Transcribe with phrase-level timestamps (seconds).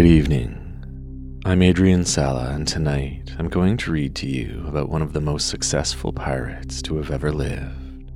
[0.00, 1.42] Good evening.
[1.44, 5.20] I'm Adrian Sala, and tonight I'm going to read to you about one of the
[5.20, 8.10] most successful pirates to have ever lived.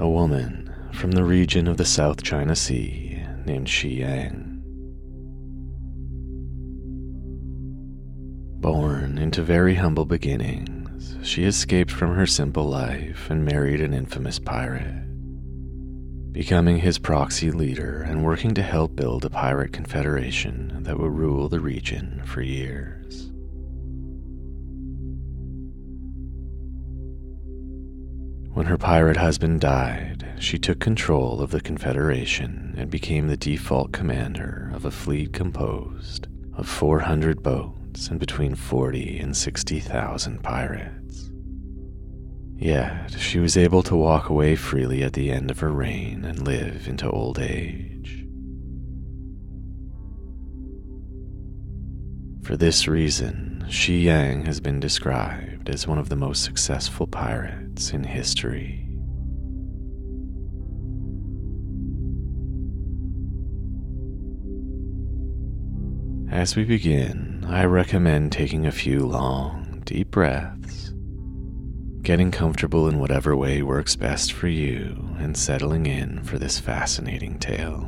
[0.00, 4.60] A woman from the region of the South China Sea named Shi Yang.
[8.60, 14.40] Born into very humble beginnings, she escaped from her simple life and married an infamous
[14.40, 15.07] pirate
[16.32, 21.48] becoming his proxy leader and working to help build a pirate confederation that would rule
[21.48, 23.30] the region for years.
[28.58, 33.92] When her pirate husband died, she took control of the Confederation and became the default
[33.92, 40.97] commander of a fleet composed of 400 boats and between 40 and 60,000 pirates.
[42.58, 46.44] Yet she was able to walk away freely at the end of her reign and
[46.44, 48.26] live into old age.
[52.42, 57.92] For this reason, Shi Yang has been described as one of the most successful pirates
[57.92, 58.84] in history.
[66.32, 70.92] As we begin, I recommend taking a few long, deep breaths
[72.08, 77.38] getting comfortable in whatever way works best for you, and settling in for this fascinating
[77.38, 77.86] tale.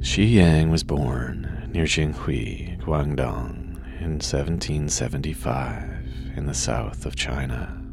[0.00, 7.83] Shi Yang was born near Xinhui, Guangdong, in 1775 in the south of China.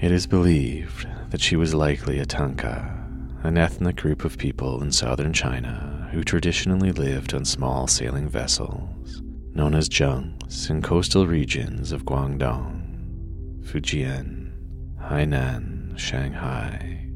[0.00, 3.04] It is believed that she was likely a Tanka,
[3.42, 9.22] an ethnic group of people in southern China who traditionally lived on small sailing vessels
[9.54, 14.52] known as junks in coastal regions of Guangdong, Fujian,
[15.00, 17.08] Hainan, Shanghai,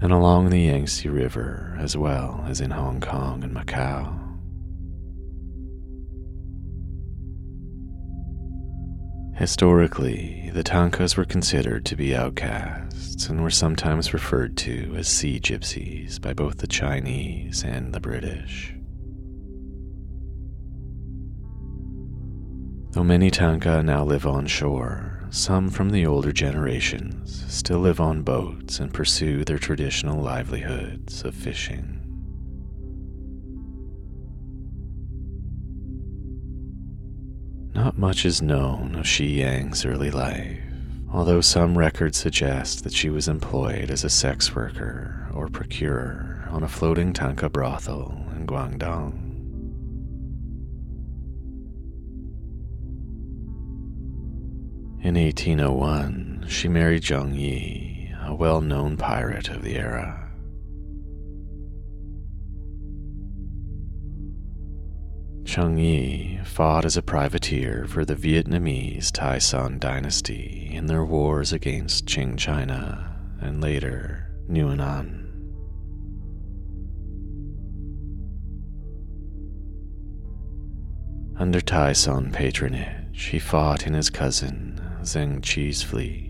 [0.00, 4.19] and along the Yangtze River as well as in Hong Kong and Macau.
[9.40, 15.40] Historically, the Tankas were considered to be outcasts and were sometimes referred to as sea
[15.40, 18.74] gypsies by both the Chinese and the British.
[22.90, 28.20] Though many Tanka now live on shore, some from the older generations still live on
[28.20, 31.99] boats and pursue their traditional livelihoods of fishing.
[37.80, 40.60] Not much is known of Shi Yang's early life,
[41.10, 46.62] although some records suggest that she was employed as a sex worker or procurer on
[46.62, 49.12] a floating Tanka brothel in Guangdong.
[55.02, 60.19] In 1801, she married Zheng Yi, a well known pirate of the era.
[65.50, 71.52] Zheng Yi fought as a privateer for the Vietnamese Tay Son dynasty in their wars
[71.52, 75.26] against Qing China and later Nguyen.
[81.36, 86.29] Under Tay Son patronage, he fought in his cousin Zheng Qi's fleet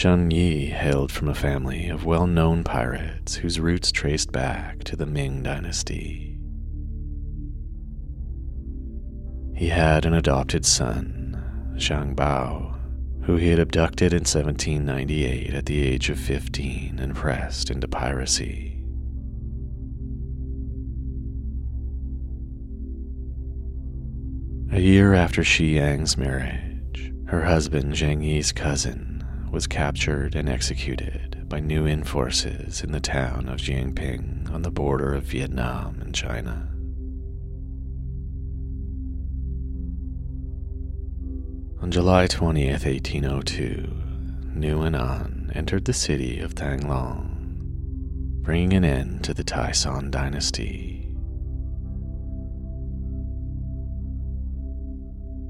[0.00, 4.96] Zheng Yi hailed from a family of well known pirates whose roots traced back to
[4.96, 6.38] the Ming Dynasty.
[9.54, 12.78] He had an adopted son, Zhang Bao,
[13.24, 18.82] who he had abducted in 1798 at the age of 15 and pressed into piracy.
[24.72, 29.19] A year after Shi Yang's marriage, her husband Zheng Yi's cousin
[29.50, 35.12] was captured and executed by Nguyen forces in the town of Jiangping on the border
[35.12, 36.68] of Vietnam and China.
[41.82, 43.96] On July 20th, 1802,
[44.54, 47.58] Nguyen Anh entered the city of Thang Long,
[48.42, 51.08] bringing an end to the Tay Son dynasty.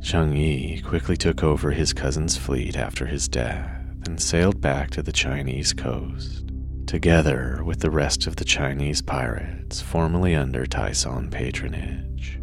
[0.00, 5.02] Zheng Yi quickly took over his cousin's fleet after his death and sailed back to
[5.02, 6.50] the Chinese coast,
[6.86, 12.40] together with the rest of the Chinese pirates formerly under Tay Son patronage.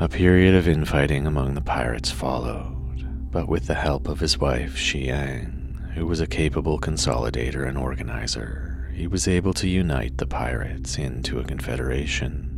[0.00, 4.76] A period of infighting among the pirates followed, but with the help of his wife,
[4.76, 10.26] Shi Yang, who was a capable consolidator and organizer, he was able to unite the
[10.26, 12.51] pirates into a confederation.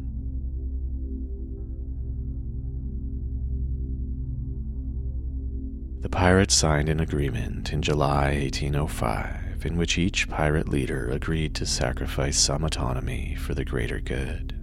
[6.04, 11.64] The pirates signed an agreement in July 1805 in which each pirate leader agreed to
[11.64, 14.54] sacrifice some autonomy for the greater good.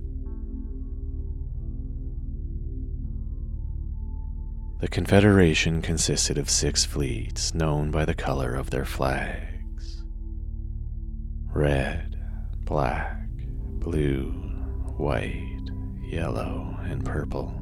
[4.82, 10.04] The Confederation consisted of six fleets known by the color of their flags
[11.56, 12.20] red,
[12.66, 13.18] black,
[13.80, 14.30] blue,
[14.96, 15.70] white,
[16.04, 17.61] yellow, and purple.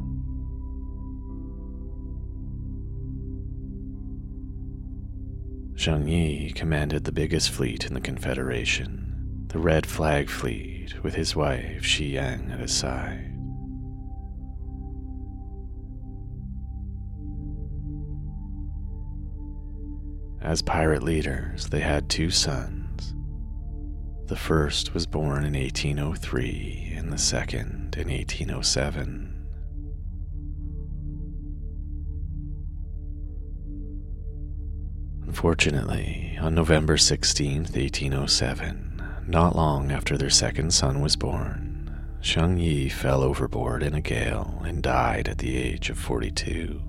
[5.80, 11.38] Zheng Yi commanded the biggest fleet in the Confederation, the Red Flag Fleet, with his
[11.38, 13.34] wife Shi Yang at his side.
[20.42, 23.16] As pirate leaders, they had two sons.
[24.28, 29.29] The first was born in 1803 and the second in 1807.
[35.30, 42.90] Unfortunately, on November 16, 1807, not long after their second son was born, Zheng Yi
[42.90, 46.82] fell overboard in a gale and died at the age of 42.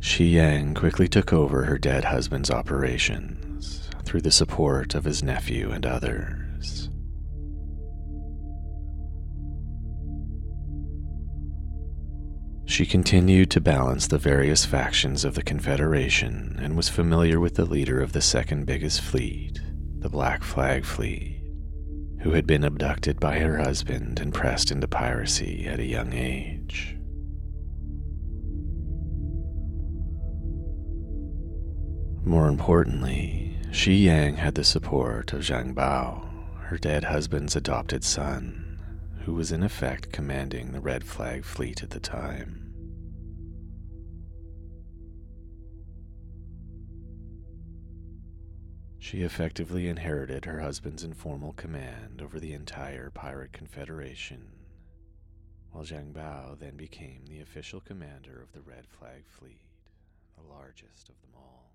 [0.00, 5.70] Shi Yang quickly took over her dead husband's operations through the support of his nephew
[5.70, 6.89] and others.
[12.70, 17.64] She continued to balance the various factions of the Confederation and was familiar with the
[17.64, 19.60] leader of the second biggest fleet,
[19.98, 21.42] the Black Flag Fleet,
[22.20, 26.96] who had been abducted by her husband and pressed into piracy at a young age.
[32.24, 36.24] More importantly, Shi Yang had the support of Zhang Bao,
[36.66, 38.59] her dead husband's adopted son,
[39.30, 42.74] who was in effect commanding the Red Flag Fleet at the time.
[48.98, 54.48] She effectively inherited her husband's informal command over the entire pirate confederation,
[55.70, 59.62] while Zhang Bao then became the official commander of the Red Flag Fleet,
[60.36, 61.69] the largest of them all.